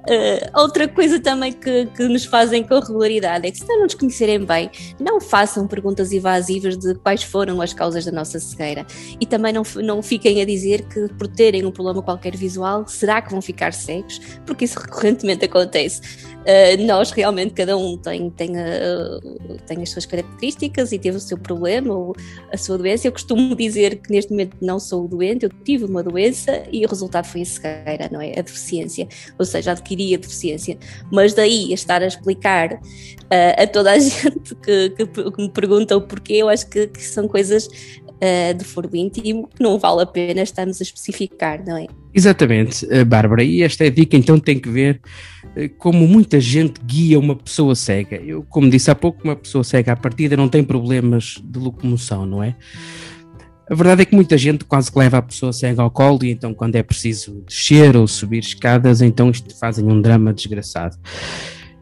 Uh, 0.08 0.62
outra 0.62 0.88
coisa 0.88 1.20
também 1.20 1.52
que, 1.52 1.86
que, 1.88 2.08
nos 2.08 2.24
fazem 2.24 2.64
com 2.64 2.80
regularidade 2.80 3.46
é 3.46 3.52
que, 3.52 3.58
se 3.58 3.68
não 3.68 3.82
nos 3.82 3.94
conhecerem 3.94 4.40
bem, 4.46 4.72
não 4.98 5.20
façam 5.20 5.68
perguntas 5.68 6.14
evasivas 6.14 6.78
de 6.78 6.96
quais 6.96 7.24
foram 7.24 7.62
as 7.62 7.74
causas 7.74 8.06
da 8.06 8.12
nossa 8.12 8.40
cegueira. 8.40 8.88
E 9.20 9.26
também 9.26 9.52
não, 9.52 9.64
não 9.84 10.02
fiquem 10.02 10.42
a 10.42 10.46
dizer 10.46 10.84
que, 10.88 11.10
por 11.16 11.28
terem 11.28 11.66
um 11.66 11.72
problema 11.72 12.02
qualquer 12.02 12.38
visual, 12.38 12.88
será 12.88 13.22
que 13.22 13.32
vão 13.32 13.42
ficar 13.42 13.74
cegos? 13.74 14.22
Porque 14.46 14.64
isso 14.64 14.80
recorrentemente 14.80 15.44
acontece. 15.44 16.02
Uh, 16.48 16.82
nós 16.86 17.12
realmente, 17.12 17.54
cada 17.54 17.76
um 17.76 17.98
tem, 17.98 18.30
tem, 18.30 18.52
uh, 18.52 19.58
tem 19.66 19.84
as 19.84 19.90
suas 19.90 20.06
características 20.06 20.94
e 20.94 21.00
teve 21.00 21.18
o 21.18 21.20
seu 21.20 21.38
problema 21.38 21.94
ou 21.94 22.16
a 22.50 22.56
sua 22.56 22.78
doença. 22.78 23.06
Eu 23.06 23.12
costumo 23.12 23.54
dizer 23.54 23.98
que 23.98 24.10
neste 24.10 24.32
momento 24.32 24.56
não 24.62 24.80
sou 24.80 25.06
doente, 25.06 25.44
eu 25.44 25.50
tive 25.66 25.84
uma 25.84 26.02
doença 26.02 26.64
e 26.72 26.86
o 26.86 26.88
resultado 26.88 27.26
foi 27.26 27.42
a 27.42 27.46
cegueira, 27.46 28.10
não 28.10 28.22
é? 28.22 28.40
A 28.40 28.42
deficiência. 28.42 29.06
Ou 29.38 29.44
seja, 29.44 29.74
adquirir 29.74 29.97
adquiria 29.98 30.18
deficiência. 30.18 30.78
Mas 31.12 31.34
daí 31.34 31.72
a 31.72 31.74
estar 31.74 32.02
a 32.02 32.08
explicar 32.08 32.74
uh, 32.74 33.64
a 33.64 33.68
toda 33.68 33.92
a 33.92 33.98
gente 34.00 34.56
que, 34.64 34.90
que, 34.92 35.06
que, 35.06 35.42
me 35.42 35.50
pergunta 35.50 35.98
o 35.98 36.02
porquê, 36.02 36.36
eu 36.36 36.50
acho 36.50 36.70
que, 36.70 36.88
que 36.88 37.02
são 37.02 37.28
coisas 37.28 37.68
uh, 37.68 38.54
de 38.56 38.64
foro 38.64 38.90
íntimo 38.94 39.48
que 39.48 39.62
não 39.62 39.80
vale 39.80 40.04
a 40.04 40.06
pena 40.06 40.42
estarmos 40.42 40.80
a 40.80 40.84
especificar, 40.84 41.64
não 41.66 41.78
é? 41.78 41.88
Exatamente, 42.14 42.86
uh, 42.86 43.06
Bárbara, 43.06 43.44
e 43.44 43.64
esta 43.64 43.84
é 43.84 43.88
a 43.88 43.92
dica 43.92 44.16
então 44.16 44.40
tem 44.40 44.60
que 44.60 44.70
ver 44.70 45.02
como 45.80 46.08
muita 46.08 46.40
gente 46.40 46.80
guia 46.86 47.18
uma 47.18 47.36
pessoa 47.36 47.74
cega. 47.74 48.18
Eu, 48.18 48.44
como 48.44 48.70
disse 48.70 48.92
há 48.92 48.96
pouco, 48.96 49.24
uma 49.24 49.36
pessoa 49.36 49.64
cega 49.64 49.94
à 49.94 49.96
partida 49.96 50.38
não 50.38 50.48
tem 50.48 50.64
problemas 50.64 51.42
de 51.44 51.58
locomoção, 51.58 52.28
não 52.28 52.44
é? 52.44 52.56
A 53.70 53.76
verdade 53.76 54.04
é 54.04 54.06
que 54.06 54.16
muita 54.16 54.38
gente 54.38 54.64
quase 54.64 54.92
que 54.92 54.98
leva 54.98 55.18
a 55.18 55.22
pessoa 55.22 55.52
cega 55.52 55.82
ao 55.82 55.92
colo 55.92 56.20
e 56.24 56.32
então 56.32 56.54
quando 56.54 56.76
é 56.76 56.84
preciso 56.84 57.44
descer 57.46 57.98
ou 57.98 58.08
subir 58.08 58.40
escadas, 58.40 59.02
então 59.02 59.30
isto 59.30 59.58
fazem 59.60 59.86
um 59.86 60.02
drama 60.02 60.34
desgraçado. 60.34 60.98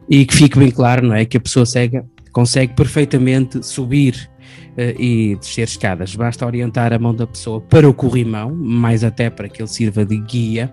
E 0.08 0.24
que 0.24 0.34
fique 0.34 0.58
bem 0.58 0.70
claro, 0.70 1.06
não 1.06 1.14
é, 1.14 1.24
que 1.24 1.36
a 1.36 1.40
pessoa 1.40 1.64
cega 1.64 2.04
consegue 2.32 2.74
perfeitamente 2.74 3.64
subir 3.64 4.28
uh, 4.72 5.00
e 5.00 5.36
descer 5.36 5.62
escadas. 5.62 6.14
Basta 6.14 6.44
orientar 6.44 6.92
a 6.92 6.98
mão 6.98 7.14
da 7.14 7.26
pessoa 7.26 7.60
para 7.60 7.88
o 7.88 7.94
corrimão, 7.94 8.54
mais 8.54 9.02
até 9.02 9.30
para 9.30 9.48
que 9.48 9.62
ele 9.62 9.68
sirva 9.68 10.04
de 10.04 10.18
guia, 10.18 10.72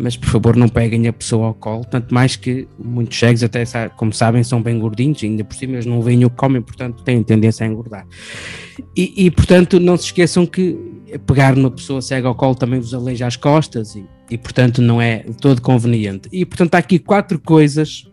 mas 0.00 0.16
por 0.16 0.28
favor 0.28 0.56
não 0.56 0.68
peguem 0.68 1.08
a 1.08 1.12
pessoa 1.12 1.48
ao 1.48 1.54
colo, 1.54 1.84
tanto 1.84 2.14
mais 2.14 2.36
que 2.36 2.68
muitos 2.78 3.18
cegos 3.18 3.42
até, 3.42 3.64
como 3.96 4.12
sabem, 4.12 4.42
são 4.44 4.62
bem 4.62 4.78
gordinhos, 4.78 5.22
ainda 5.24 5.42
por 5.42 5.56
cima 5.56 5.74
eles 5.74 5.86
não 5.86 6.00
veem 6.00 6.24
o 6.24 6.30
que 6.30 6.36
comem, 6.36 6.62
portanto 6.62 7.02
têm 7.02 7.22
tendência 7.22 7.66
a 7.66 7.68
engordar. 7.68 8.06
E, 8.96 9.26
e, 9.26 9.30
portanto 9.30 9.80
não 9.80 9.96
se 9.96 10.04
esqueçam 10.04 10.46
que 10.46 10.78
pegar 11.26 11.56
numa 11.56 11.70
pessoa 11.70 12.00
cega 12.00 12.28
ao 12.28 12.34
colo 12.34 12.54
também 12.54 12.78
vos 12.78 12.94
aleija 12.94 13.26
as 13.26 13.34
costas 13.34 13.96
e, 13.96 14.04
e 14.30 14.38
portanto 14.38 14.80
não 14.80 15.02
é 15.02 15.24
todo 15.40 15.60
conveniente. 15.60 16.28
E 16.32 16.44
portanto 16.44 16.74
há 16.76 16.78
aqui 16.78 16.98
quatro 16.98 17.38
coisas 17.40 18.08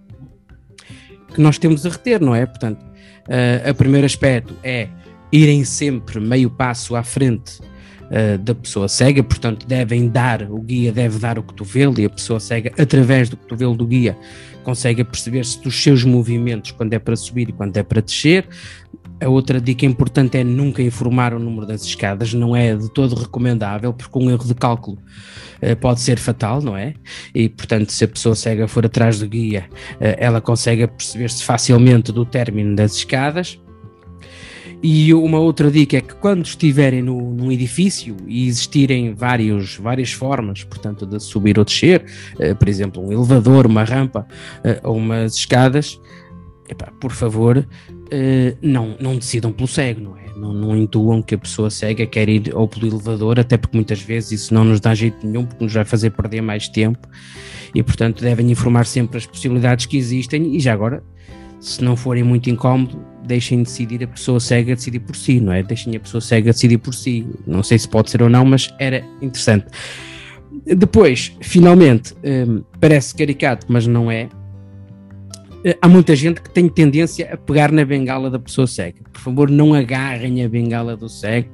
que 1.34 1.42
nós 1.42 1.58
temos 1.58 1.86
a 1.86 1.90
reter, 1.90 2.22
não 2.22 2.34
é? 2.34 2.46
Portanto, 2.46 2.82
uh, 2.82 3.70
o 3.70 3.76
primeiro 3.76 4.06
aspecto 4.06 4.56
é 4.64 4.88
irem 5.32 5.66
sempre 5.66 6.20
meio 6.20 6.50
passo 6.50 6.96
à 6.96 7.04
frente 7.04 7.60
uh, 8.06 8.38
da 8.38 8.56
pessoa 8.56 8.88
cega, 8.88 9.24
portanto, 9.24 9.66
devem 9.66 10.08
dar, 10.10 10.44
o 10.44 10.62
guia 10.62 10.92
deve 10.92 11.20
dar 11.20 11.38
o 11.38 11.44
cotovelo 11.44 12.00
e 12.00 12.06
a 12.06 12.10
pessoa 12.10 12.40
cega, 12.40 12.72
através 12.78 13.30
do 13.30 13.38
cotovelo 13.38 13.76
do 13.76 13.86
guia, 13.86 14.18
consegue 14.64 15.04
perceber-se 15.04 15.62
dos 15.62 15.82
seus 15.82 16.04
movimentos 16.04 16.72
quando 16.72 16.94
é 16.94 17.00
para 17.00 17.16
subir 17.16 17.50
e 17.50 17.52
quando 17.54 17.78
é 17.78 17.84
para 17.84 18.02
descer. 18.02 18.48
A 19.22 19.30
outra 19.30 19.62
dica 19.62 19.86
importante 19.86 20.38
é 20.38 20.44
nunca 20.44 20.82
informar 20.82 21.34
o 21.34 21.40
número 21.40 21.66
das 21.66 21.84
escadas, 21.84 22.34
não 22.34 22.54
é 22.54 22.76
de 22.76 22.92
todo 22.92 23.16
recomendável, 23.16 23.94
porque 23.94 24.20
um 24.20 24.30
erro 24.30 24.44
de 24.44 24.54
cálculo 24.54 24.98
uh, 25.62 25.76
pode 25.78 26.02
ser 26.02 26.18
fatal, 26.18 26.62
não 26.62 26.76
é? 26.76 26.96
E 27.34 27.48
portanto, 27.48 27.92
se 27.92 28.04
a 28.04 28.08
pessoa 28.08 28.36
cega 28.36 28.68
for 28.68 28.86
atrás 28.86 29.20
do 29.20 29.28
guia, 29.28 29.70
uh, 29.94 30.16
ela 30.18 30.42
consegue 30.42 30.86
perceber-se 30.88 31.44
facilmente 31.44 32.12
do 32.12 32.26
término 32.26 32.76
das 32.76 32.96
escadas. 32.96 33.58
E 34.82 35.14
uma 35.14 35.40
outra 35.40 35.72
dica 35.72 35.98
é 35.98 36.02
que 36.02 36.16
quando 36.16 36.46
estiverem 36.46 37.02
no, 37.02 37.34
num 37.34 37.52
edifício 37.52 38.16
e 38.28 38.48
existirem 38.48 39.14
vários, 39.14 39.78
várias 39.78 40.12
formas, 40.12 40.64
portanto, 40.64 41.06
de 41.06 41.20
subir 41.20 41.58
ou 41.58 41.66
descer, 41.66 42.06
uh, 42.36 42.56
por 42.56 42.68
exemplo, 42.68 43.06
um 43.06 43.12
elevador, 43.12 43.66
uma 43.66 43.84
rampa 43.84 44.28
uh, 44.60 44.90
ou 44.90 44.98
umas 44.98 45.36
escadas, 45.36 46.00
epá, 46.70 46.92
por 47.00 47.12
favor, 47.12 47.58
uh, 47.58 48.58
não, 48.62 48.96
não 49.00 49.16
decidam 49.16 49.52
pelo 49.52 49.68
cego, 49.68 50.02
não 50.02 50.18
é? 50.18 50.26
Não, 50.36 50.54
não 50.54 50.76
intuam 50.76 51.22
que 51.22 51.34
a 51.34 51.38
pessoa 51.38 51.70
cega 51.70 52.06
quer 52.06 52.28
ir 52.28 52.54
ou 52.54 52.68
pelo 52.68 52.88
elevador, 52.88 53.40
até 53.40 53.58
porque 53.58 53.78
muitas 53.78 54.02
vezes 54.02 54.34
isso 54.34 54.54
não 54.54 54.66
nos 54.66 54.82
dá 54.82 54.94
jeito 54.94 55.26
nenhum, 55.26 55.46
porque 55.46 55.64
nos 55.64 55.74
vai 55.74 55.86
fazer 55.86 56.10
perder 56.10 56.42
mais 56.42 56.68
tempo 56.68 57.08
e, 57.74 57.82
portanto, 57.82 58.22
devem 58.22 58.52
informar 58.52 58.86
sempre 58.86 59.18
as 59.18 59.26
possibilidades 59.26 59.86
que 59.86 59.98
existem 59.98 60.56
e 60.56 60.60
já 60.60 60.74
agora 60.74 61.02
se 61.66 61.84
não 61.84 61.96
forem 61.96 62.24
muito 62.24 62.48
incómodo, 62.48 63.04
deixem 63.26 63.64
decidir 63.64 64.04
a 64.04 64.08
pessoa 64.08 64.40
cega 64.40 64.76
decidir 64.76 65.00
por 65.00 65.16
si, 65.16 65.40
não 65.40 65.52
é? 65.52 65.64
Deixem 65.64 65.96
a 65.96 66.00
pessoa 66.00 66.22
cega 66.22 66.52
decidir 66.52 66.78
por 66.78 66.94
si. 66.94 67.28
Não 67.48 67.64
sei 67.64 67.80
se 67.80 67.90
pode 67.90 68.12
ser 68.12 68.22
ou 68.22 68.30
não, 68.30 68.46
mas 68.46 68.72
era 68.80 69.04
interessante. 69.20 69.66
Depois, 70.64 71.36
finalmente, 71.42 72.14
hum, 72.24 72.64
parece 72.80 73.16
caricato, 73.16 73.66
mas 73.68 73.88
não 73.88 74.12
é. 74.12 74.30
Eh, 75.64 75.76
há 75.82 75.88
muita 75.88 76.16
gente 76.16 76.40
que 76.40 76.52
tem 76.52 76.70
tendência 76.70 77.34
a 77.34 77.38
pegar 77.38 77.72
na 77.72 77.84
bengala 77.84 78.30
da 78.30 78.38
pessoa 78.38 78.68
cega. 78.68 79.02
Por 79.12 79.20
favor, 79.20 79.50
não 79.50 79.74
agarrem 79.74 80.44
a 80.44 80.48
bengala 80.48 80.96
do 80.96 81.10
cego 81.10 81.50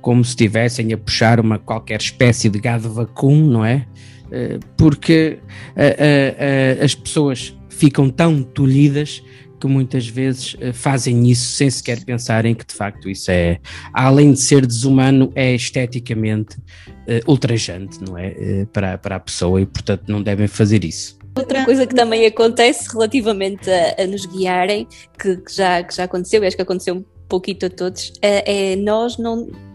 como 0.00 0.22
se 0.22 0.30
estivessem 0.30 0.92
a 0.92 0.98
puxar 0.98 1.40
uma 1.40 1.58
qualquer 1.58 1.98
espécie 1.98 2.48
de 2.48 2.60
gado 2.60 2.88
vacum, 2.88 3.36
não 3.36 3.64
é? 3.64 3.84
Eh, 4.30 4.60
porque 4.76 5.38
uh, 5.76 6.84
as 6.84 6.94
pessoas 6.94 7.56
ficam 7.74 8.08
tão 8.08 8.42
tolhidas 8.42 9.22
que 9.60 9.66
muitas 9.66 10.06
vezes 10.06 10.54
uh, 10.54 10.72
fazem 10.72 11.30
isso 11.30 11.56
sem 11.56 11.70
sequer 11.70 12.04
pensarem 12.04 12.54
que 12.54 12.66
de 12.66 12.74
facto 12.74 13.08
isso 13.08 13.30
é, 13.30 13.58
além 13.92 14.32
de 14.32 14.40
ser 14.40 14.66
desumano, 14.66 15.32
é 15.34 15.54
esteticamente 15.54 16.56
uh, 16.58 17.30
ultrajante, 17.30 17.98
não 18.06 18.18
é? 18.18 18.28
Uh, 18.28 18.66
para, 18.66 18.98
para 18.98 19.16
a 19.16 19.20
pessoa 19.20 19.60
e 19.60 19.66
portanto 19.66 20.04
não 20.06 20.22
devem 20.22 20.46
fazer 20.46 20.84
isso. 20.84 21.18
Outra 21.36 21.64
coisa 21.64 21.86
que 21.86 21.94
também 21.94 22.26
acontece 22.26 22.92
relativamente 22.92 23.68
a, 23.68 24.02
a 24.02 24.06
nos 24.06 24.24
guiarem, 24.26 24.86
que, 25.18 25.36
que, 25.38 25.52
já, 25.52 25.82
que 25.82 25.94
já 25.94 26.04
aconteceu, 26.04 26.44
e 26.44 26.46
acho 26.46 26.56
que 26.56 26.62
aconteceu 26.62 26.94
um 26.94 27.04
pouquinho 27.28 27.58
a 27.64 27.70
todos, 27.70 28.12
é 28.22 28.76
nós 28.76 29.18
não 29.18 29.48
eh, 29.50 29.73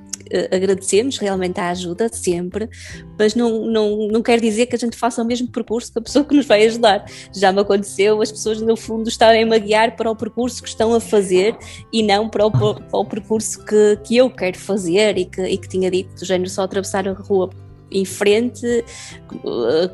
agradecemos 0.51 1.17
realmente 1.17 1.59
a 1.59 1.69
ajuda 1.69 2.09
sempre, 2.12 2.69
mas 3.17 3.36
não, 3.36 3.65
não, 3.65 4.07
não 4.07 4.21
quer 4.21 4.39
dizer 4.39 4.65
que 4.67 4.75
a 4.75 4.79
gente 4.79 4.95
faça 4.95 5.21
o 5.21 5.25
mesmo 5.25 5.48
percurso 5.50 5.91
que 5.91 6.00
a 6.00 6.01
pessoa 6.01 6.25
que 6.25 6.36
nos 6.36 6.45
vai 6.45 6.65
ajudar. 6.65 7.05
Já 7.33 7.51
me 7.51 7.62
aconteceu 7.62 8.21
as 8.21 8.31
pessoas, 8.31 8.62
no 8.62 8.75
fundo, 8.75 9.09
estarem 9.09 9.51
a 9.51 9.57
guiar 9.57 9.95
para 9.95 10.09
o 10.09 10.15
percurso 10.15 10.62
que 10.62 10.69
estão 10.69 10.93
a 10.93 11.00
fazer 11.00 11.57
e 11.91 12.03
não 12.03 12.29
para 12.29 12.45
o, 12.45 12.51
para 12.51 12.83
o 12.91 13.05
percurso 13.05 13.63
que, 13.65 13.98
que 14.03 14.17
eu 14.17 14.29
quero 14.29 14.57
fazer 14.57 15.17
e 15.17 15.25
que, 15.25 15.41
e 15.41 15.57
que 15.57 15.67
tinha 15.67 15.89
dito, 15.89 16.13
do 16.15 16.25
género 16.25 16.50
só 16.50 16.63
atravessar 16.63 17.07
a 17.07 17.13
rua 17.13 17.50
em 17.91 18.05
frente, 18.05 18.86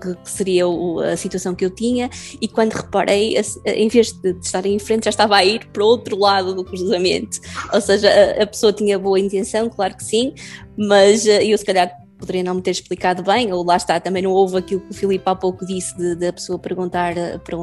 que 0.02 0.30
seria 0.30 0.66
a 1.12 1.18
situação 1.18 1.56
que 1.56 1.66
eu 1.66 1.70
tinha, 1.70 2.10
e 2.42 2.48
quando 2.48 2.74
reparei, 2.74 3.36
em 3.66 3.88
vez 3.88 4.12
de 4.12 4.32
estar 4.42 4.66
em 4.66 4.80
frente, 4.80 5.06
já 5.06 5.10
estava 5.10 5.36
a 5.36 5.46
ir 5.46 5.68
para 5.68 5.84
o 5.84 5.88
outro 5.88 6.18
lado 6.18 6.54
do 6.54 6.64
cruzamento. 6.64 7.40
Ou 7.74 7.82
seja, 7.82 8.10
a 8.42 8.46
pessoa 8.48 8.74
tinha 8.74 8.98
boa 8.98 9.20
intenção, 9.20 9.70
claro 9.70 9.96
que 9.96 10.04
sim, 10.04 10.34
mas 10.78 11.26
eh, 11.26 11.44
eu 11.46 11.58
se 11.58 11.66
calhar 11.66 11.92
poderia 12.18 12.44
não 12.44 12.56
me 12.56 12.62
ter 12.62 12.72
explicado 12.72 13.24
bem, 13.24 13.52
ou 13.52 13.64
lá 13.64 13.76
está, 13.76 14.00
também 14.00 14.24
não 14.24 14.32
houve 14.32 14.58
aquilo 14.58 14.82
que 14.82 14.92
o 14.92 14.94
Filipe 14.94 15.24
há 15.26 15.36
pouco 15.36 15.66
disse 15.66 15.96
de, 15.98 16.16
de 16.16 16.28
a 16.28 16.34
pessoa 16.34 16.58
perguntar 16.58 17.18
eh, 17.18 17.38
para 17.38 17.58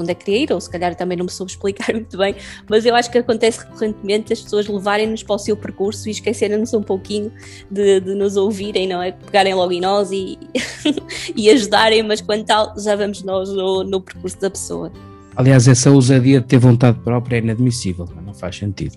onde 0.00 0.10
é 0.10 0.14
que 0.14 0.46
ou 0.52 0.60
se 0.60 0.70
calhar 0.70 0.94
também 0.94 1.16
não 1.16 1.24
me 1.24 1.30
soube 1.30 1.50
explicar 1.50 1.92
muito 1.94 2.16
bem, 2.16 2.34
mas 2.68 2.84
eu 2.86 2.94
acho 2.94 3.10
que 3.10 3.18
acontece 3.18 3.60
recorrentemente 3.60 4.32
as 4.32 4.40
pessoas 4.40 4.68
levarem-nos 4.68 5.22
para 5.22 5.36
o 5.36 5.38
seu 5.38 5.56
percurso 5.56 6.08
e 6.08 6.12
esquecerem-nos 6.12 6.72
um 6.74 6.82
pouquinho 6.82 7.32
de, 7.70 8.00
de, 8.00 8.14
nos 8.14 8.36
ouvirem, 8.36 8.86
não 8.86 9.02
é? 9.02 9.12
Pegarem 9.12 9.54
logo 9.54 9.72
em 9.72 9.80
nós 9.80 10.10
e, 10.12 10.38
e 11.34 11.50
ajudarem, 11.50 12.02
mas 12.02 12.20
quanto 12.20 12.46
tal, 12.46 12.74
já 12.78 12.94
vamos 12.94 13.22
nós 13.22 13.48
no, 13.50 13.84
no 13.84 14.00
percurso 14.00 14.40
da 14.40 14.50
pessoa. 14.50 14.92
Aliás, 15.36 15.68
essa 15.68 15.90
ousadia 15.90 16.40
de 16.40 16.46
ter 16.46 16.58
vontade 16.58 16.98
própria 17.00 17.36
é 17.36 17.38
inadmissível, 17.38 18.08
não 18.24 18.34
faz 18.34 18.56
sentido. 18.56 18.96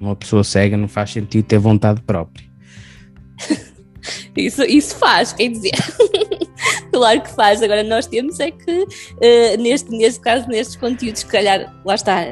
Uma 0.00 0.14
pessoa 0.16 0.44
cega 0.44 0.76
não 0.76 0.88
faz 0.88 1.10
sentido 1.10 1.44
ter 1.44 1.58
vontade 1.58 2.00
própria. 2.02 2.44
isso, 4.36 4.62
isso 4.64 4.96
faz, 4.96 5.32
quer 5.32 5.48
dizer. 5.48 5.72
Claro 6.92 7.20
que 7.22 7.30
faz. 7.30 7.62
Agora, 7.62 7.82
nós 7.82 8.06
temos 8.06 8.38
é 8.38 8.50
que, 8.50 8.82
uh, 8.82 9.60
neste, 9.60 9.90
neste 9.90 10.20
caso, 10.20 10.46
nestes 10.48 10.76
conteúdos, 10.76 11.20
se 11.20 11.26
calhar, 11.26 11.74
lá 11.84 11.94
está, 11.94 12.26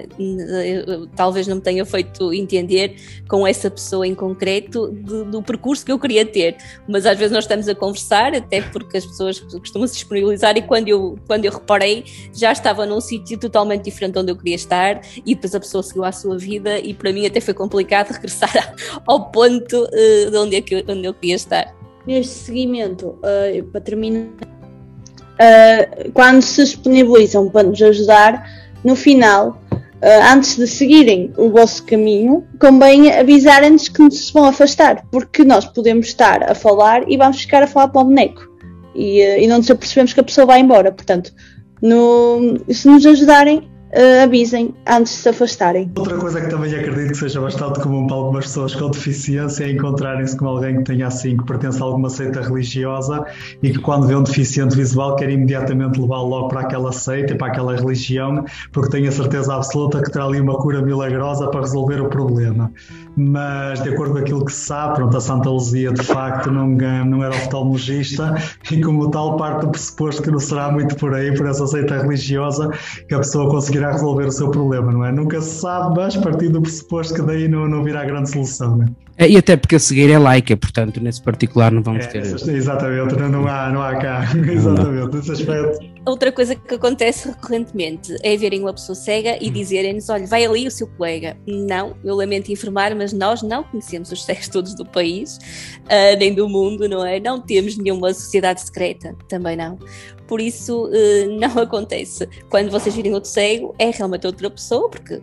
talvez 1.17 1.47
não 1.47 1.57
me 1.57 1.63
tenha 1.63 1.85
feito 1.85 2.33
entender 2.33 2.97
com 3.27 3.47
essa 3.47 3.71
pessoa 3.71 4.07
em 4.07 4.15
concreto 4.15 4.93
de, 4.93 5.25
do 5.25 5.43
percurso 5.43 5.85
que 5.85 5.91
eu 5.91 5.99
queria 5.99 6.27
ter. 6.27 6.57
Mas 6.87 7.07
às 7.07 7.19
vezes 7.19 7.33
nós 7.33 7.45
estamos 7.45 7.69
a 7.69 7.75
conversar, 7.75 8.35
até 8.35 8.61
porque 8.61 8.99
as 8.99 9.07
pessoas 9.07 9.41
costumam 9.41 9.89
se 9.89 9.95
disponibilizar, 9.95 10.57
e 10.57 10.63
quando 10.63 10.89
eu, 10.89 11.19
quando 11.27 11.47
eu 11.47 11.53
reparei, 11.53 12.05
já 12.35 12.53
estava 12.53 12.85
num 12.85 13.01
sítio 13.01 13.39
totalmente 13.39 13.85
diferente 13.85 14.19
onde 14.19 14.31
eu 14.31 14.37
queria 14.37 14.57
estar, 14.57 15.01
e 15.25 15.35
depois 15.35 15.55
a 15.55 15.61
pessoa 15.61 15.83
seguiu 15.83 16.05
a 16.05 16.13
sua 16.13 16.37
vida, 16.37 16.79
e 16.79 16.93
para 16.93 17.13
mim 17.13 17.27
até 17.27 17.41
foi 17.41 17.55
complicado 17.55 18.11
regressar 18.13 18.75
ao 19.07 19.31
ponto 19.31 19.85
uh, 19.85 20.31
de 20.31 20.37
onde, 20.37 20.57
é 20.57 20.61
que, 20.61 20.85
onde 20.87 21.07
eu 21.07 21.15
queria 21.15 21.37
estar 21.37 21.81
neste 22.07 22.33
seguimento, 22.33 23.19
uh, 23.19 23.65
para 23.65 23.81
terminar, 23.81 24.27
uh, 24.27 26.13
quando 26.13 26.43
se 26.43 26.65
disponibilizam 26.65 27.49
para 27.49 27.69
nos 27.69 27.81
ajudar, 27.83 28.49
no 28.85 28.97
final, 28.97 29.61
uh, 29.73 30.33
antes 30.33 30.57
de 30.57 30.67
seguirem 30.67 31.33
o 31.37 31.51
vosso 31.51 31.85
caminho, 31.85 32.45
convém 32.61 33.13
avisarem-nos 33.13 33.89
que 33.89 34.03
nos 34.03 34.31
vão 34.31 34.45
afastar, 34.45 35.05
porque 35.11 35.45
nós 35.45 35.65
podemos 35.67 36.07
estar 36.07 36.43
a 36.43 36.55
falar 36.55 37.09
e 37.09 37.17
vamos 37.17 37.41
ficar 37.41 37.63
a 37.63 37.67
falar 37.67 37.89
para 37.89 38.03
o 38.03 38.05
boneco 38.05 38.51
e, 38.95 39.21
e 39.43 39.47
não 39.47 39.59
nos 39.59 39.71
apercebemos 39.71 40.13
que 40.13 40.21
a 40.21 40.25
pessoa 40.25 40.47
vai 40.47 40.61
embora. 40.61 40.93
Portanto, 40.93 41.33
no, 41.81 42.59
se 42.69 42.89
nos 42.89 43.05
ajudarem, 43.07 43.71
uh, 43.95 44.25
avisem 44.25 44.75
antes 44.87 45.13
de 45.13 45.19
se 45.19 45.29
afastarem. 45.29 45.91
Outra 45.97 46.17
coisa 46.17 46.41
que 46.41 46.49
também 46.49 46.75
acredito 46.75 47.11
que 47.11 47.17
seja 47.17 47.41
bastante 47.41 47.81
comum 47.81 48.07
para 48.07 48.17
algumas 48.17 48.47
pessoas 48.47 48.75
com 48.75 48.91
deficiência 48.91 49.65
é 49.65 49.71
encontrarem-se 49.71 50.37
com 50.37 50.47
alguém 50.47 50.79
que 50.79 50.85
tenha 50.85 51.07
assim, 51.07 51.37
que 51.37 51.45
pertence 51.45 51.81
a 51.81 51.85
alguma 51.85 52.11
seita 52.11 52.41
religiosa 52.41 53.25
e 53.63 53.71
que 53.71 53.79
quando 53.79 54.07
vê 54.07 54.15
um 54.15 54.23
deficiente 54.23 54.77
visual 54.77 55.17
quer 55.17 55.31
imediatamente 55.31 56.01
levá-lo 56.01 56.29
logo 56.29 56.49
para 56.49 56.61
aquela 56.61 56.93
seita, 56.93 57.35
para 57.35 57.49
aquela 57.49 57.77
religião, 57.77 58.45
porque 58.73 58.91
tem 58.91 59.07
a 59.07 59.13
certeza 59.13 59.55
absoluta 59.55 60.03
que 60.03 60.11
terá 60.11 60.25
ali 60.25 60.41
uma 60.41 60.57
cura 60.59 60.83
milagrosa 60.83 61.49
para 61.49 61.61
resolver 61.61 62.01
o 62.01 62.09
problema. 62.09 62.73
Mas, 63.17 63.83
de 63.83 63.89
acordo 63.91 64.15
com 64.15 64.19
aquilo 64.19 64.45
que 64.45 64.53
se 64.53 64.67
sabe, 64.67 64.95
pronto, 64.95 65.17
a 65.17 65.21
Santa 65.21 65.51
Luzia 65.51 65.93
de 65.93 66.03
facto 66.03 66.51
não, 66.51 66.69
não 66.69 67.25
era 67.25 67.35
oftalmologista 67.35 68.35
e, 68.71 68.81
como 68.81 69.11
tal, 69.11 69.37
parte 69.37 69.63
do 69.63 69.71
pressuposto 69.71 70.23
que 70.23 70.31
não 70.31 70.39
será 70.39 70.71
muito 70.71 70.97
por 70.97 71.13
aí, 71.15 71.35
por 71.37 71.47
essa 71.47 71.67
seita 71.67 72.01
religiosa, 72.01 72.71
que 73.09 73.15
a 73.15 73.19
pessoa 73.19 73.51
conseguirá 73.51 73.80
irá 73.81 73.93
resolver 73.93 74.27
o 74.27 74.33
seu 74.33 74.51
problema, 74.51 74.93
não 74.93 75.05
é? 75.05 75.11
Nunca 75.11 75.41
se 75.41 75.61
sabe, 75.61 75.97
mas 75.97 76.17
partir 76.17 76.49
do 76.49 76.61
pressuposto 76.61 77.15
que 77.15 77.23
daí 77.23 77.49
não, 77.49 77.69
não 77.69 77.83
virá 77.83 78.05
grande 78.05 78.31
solução, 78.31 78.77
não 78.77 78.85
é? 78.85 78.89
É, 79.21 79.29
e 79.29 79.37
até 79.37 79.55
porque 79.55 79.77
a 79.77 79.79
cegueira 79.79 80.15
é 80.15 80.19
laica, 80.19 80.57
portanto, 80.57 80.99
nesse 80.99 81.23
particular 81.23 81.71
não 81.71 81.83
vamos 81.83 82.07
é, 82.07 82.09
ter. 82.09 82.23
Exatamente, 82.23 83.15
não, 83.17 83.29
não, 83.29 83.47
há, 83.47 83.71
não 83.71 83.83
há 83.83 83.95
cá. 83.97 84.25
Exatamente, 84.33 85.15
nesse 85.15 85.33
aspecto. 85.33 85.79
Outra 86.07 86.33
coisa 86.33 86.55
que 86.55 86.75
acontece 86.75 87.29
recorrentemente 87.29 88.17
é 88.23 88.37
verem 88.37 88.61
uma 88.61 88.73
pessoa 88.73 88.97
cega 88.97 89.37
e 89.41 89.49
hum. 89.49 89.53
dizerem-nos: 89.53 90.09
olha, 90.09 90.27
vai 90.27 90.45
ali 90.45 90.67
o 90.67 90.71
seu 90.71 90.87
colega. 90.87 91.37
Não, 91.47 91.97
eu 92.03 92.15
lamento 92.17 92.51
informar, 92.51 92.95
mas 92.95 93.13
nós 93.13 93.43
não 93.43 93.63
conhecemos 93.63 94.11
os 94.11 94.25
cegos 94.25 94.49
todos 94.49 94.75
do 94.75 94.85
país, 94.87 95.37
uh, 95.85 96.19
nem 96.19 96.35
do 96.35 96.49
mundo, 96.49 96.89
não 96.89 97.05
é? 97.05 97.21
Não 97.21 97.41
temos 97.41 97.77
nenhuma 97.77 98.15
sociedade 98.15 98.63
secreta, 98.63 99.15
também 99.29 99.57
não. 99.57 99.79
Por 100.27 100.41
isso, 100.41 100.87
uh, 100.87 101.31
não 101.39 101.63
acontece. 101.63 102.27
Quando 102.49 102.71
vocês 102.71 102.95
virem 102.95 103.13
outro 103.13 103.31
cego, 103.31 103.75
é 103.79 103.91
realmente 103.91 104.27
outra 104.27 104.51
pessoa, 104.51 104.89
porque 104.89 105.21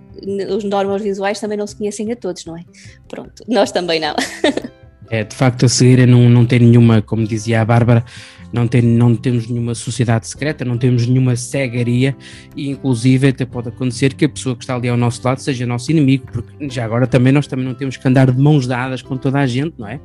os 0.56 0.64
normas 0.64 1.02
visuais 1.02 1.40
também 1.40 1.58
não 1.58 1.66
se 1.66 1.76
conhecem 1.76 2.12
a 2.12 2.16
todos, 2.16 2.46
não 2.46 2.56
é? 2.56 2.64
Pronto, 3.08 3.44
nós 3.48 3.72
também 3.72 4.00
não. 4.00 4.16
É, 5.10 5.24
de 5.24 5.36
facto, 5.36 5.66
a 5.66 5.70
cegueira 5.70 6.06
não, 6.06 6.30
não 6.30 6.46
tem 6.46 6.60
nenhuma, 6.60 7.02
como 7.02 7.26
dizia 7.26 7.62
a 7.62 7.66
Bárbara, 7.66 8.04
não, 8.52 8.68
tem, 8.68 8.82
não 8.82 9.16
temos 9.16 9.48
nenhuma 9.48 9.76
sociedade 9.76 10.28
secreta, 10.28 10.64
não 10.64 10.78
temos 10.78 11.08
nenhuma 11.08 11.36
cegaria 11.36 12.16
e 12.56 12.70
inclusive 12.70 13.30
até 13.30 13.46
pode 13.46 13.70
acontecer 13.70 14.14
que 14.14 14.26
a 14.26 14.30
pessoa 14.30 14.56
que 14.56 14.64
está 14.64 14.76
ali 14.76 14.88
ao 14.88 14.98
nosso 14.98 15.22
lado 15.24 15.40
seja 15.40 15.66
nosso 15.66 15.92
inimigo, 15.92 16.26
porque 16.32 16.70
já 16.70 16.86
agora 16.86 17.08
também 17.08 17.34
nós 17.34 17.48
também 17.48 17.66
não 17.66 17.74
temos 17.74 17.98
que 17.98 18.08
andar 18.08 18.32
de 18.32 18.40
mãos 18.40 18.68
dadas 18.68 19.02
com 19.02 19.18
toda 19.18 19.40
a 19.40 19.48
gente, 19.48 19.76
não 19.78 19.88
é? 19.88 20.00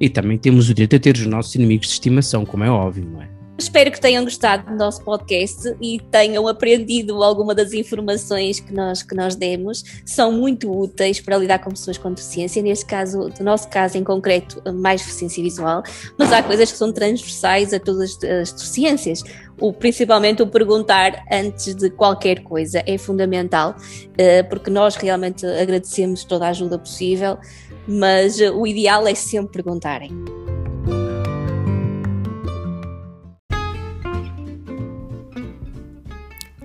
E 0.00 0.08
também 0.08 0.38
temos 0.38 0.68
o 0.68 0.74
direito 0.74 0.96
a 0.96 0.98
ter 0.98 1.16
os 1.16 1.26
nossos 1.26 1.54
inimigos 1.54 1.88
de 1.88 1.92
estimação, 1.94 2.44
como 2.44 2.64
é 2.64 2.70
óbvio, 2.70 3.06
não 3.10 3.22
é? 3.22 3.41
Espero 3.62 3.92
que 3.92 4.00
tenham 4.00 4.24
gostado 4.24 4.68
do 4.68 4.76
nosso 4.76 5.04
podcast 5.04 5.76
e 5.80 6.00
tenham 6.10 6.48
aprendido 6.48 7.22
alguma 7.22 7.54
das 7.54 7.72
informações 7.72 8.58
que 8.58 8.74
nós, 8.74 9.04
que 9.04 9.14
nós 9.14 9.36
demos. 9.36 9.84
São 10.04 10.32
muito 10.32 10.68
úteis 10.68 11.20
para 11.20 11.36
lidar 11.38 11.60
com 11.60 11.70
pessoas 11.70 11.96
com 11.96 12.12
deficiência, 12.12 12.60
neste 12.60 12.84
caso, 12.84 13.28
do 13.28 13.44
nosso 13.44 13.68
caso 13.68 13.96
em 13.96 14.02
concreto, 14.02 14.60
mais 14.74 15.00
deficiência 15.00 15.40
visual, 15.40 15.84
mas 16.18 16.32
há 16.32 16.42
coisas 16.42 16.72
que 16.72 16.76
são 16.76 16.92
transversais 16.92 17.72
a 17.72 17.78
todas 17.78 18.18
as 18.24 18.52
deficiências. 18.52 19.22
O, 19.60 19.72
principalmente 19.72 20.42
o 20.42 20.46
perguntar 20.48 21.24
antes 21.30 21.72
de 21.76 21.88
qualquer 21.88 22.42
coisa 22.42 22.82
é 22.84 22.98
fundamental, 22.98 23.76
eh, 24.18 24.42
porque 24.42 24.70
nós 24.70 24.96
realmente 24.96 25.46
agradecemos 25.46 26.24
toda 26.24 26.46
a 26.46 26.48
ajuda 26.48 26.80
possível, 26.80 27.38
mas 27.86 28.40
eh, 28.40 28.50
o 28.50 28.66
ideal 28.66 29.06
é 29.06 29.14
sempre 29.14 29.62
perguntarem. 29.62 30.41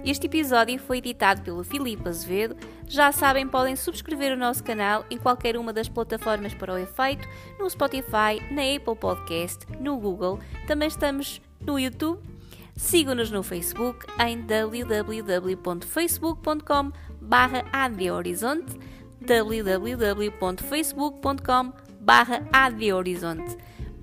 Este 0.08 0.26
episódio 0.28 0.80
foi 0.80 1.00
editado 1.00 1.42
pelo 1.42 1.66
Filipe 1.66 2.08
Azevedo. 2.08 2.56
Já 2.88 3.12
sabem, 3.12 3.46
podem 3.46 3.76
subscrever 3.76 4.32
o 4.32 4.40
nosso 4.40 4.64
canal 4.64 5.06
em 5.10 5.18
qualquer 5.18 5.58
uma 5.58 5.74
das 5.74 5.90
plataformas 5.90 6.54
para 6.54 6.74
o 6.74 6.78
efeito, 6.78 7.28
no 7.60 7.70
Spotify, 7.70 8.42
na 8.50 8.62
Apple 8.74 8.96
Podcast, 8.96 9.66
no 9.82 9.98
Google. 9.98 10.40
Também 10.66 10.88
estamos 10.88 11.42
no 11.60 11.78
YouTube. 11.78 12.22
Sigam-nos 12.78 13.30
no 13.30 13.44
Facebook 13.44 14.06
em 14.26 14.42
www.facebook.com 14.44 16.94
barra 17.20 17.66
www.facebook.com 19.20 21.74
barra 22.00 22.48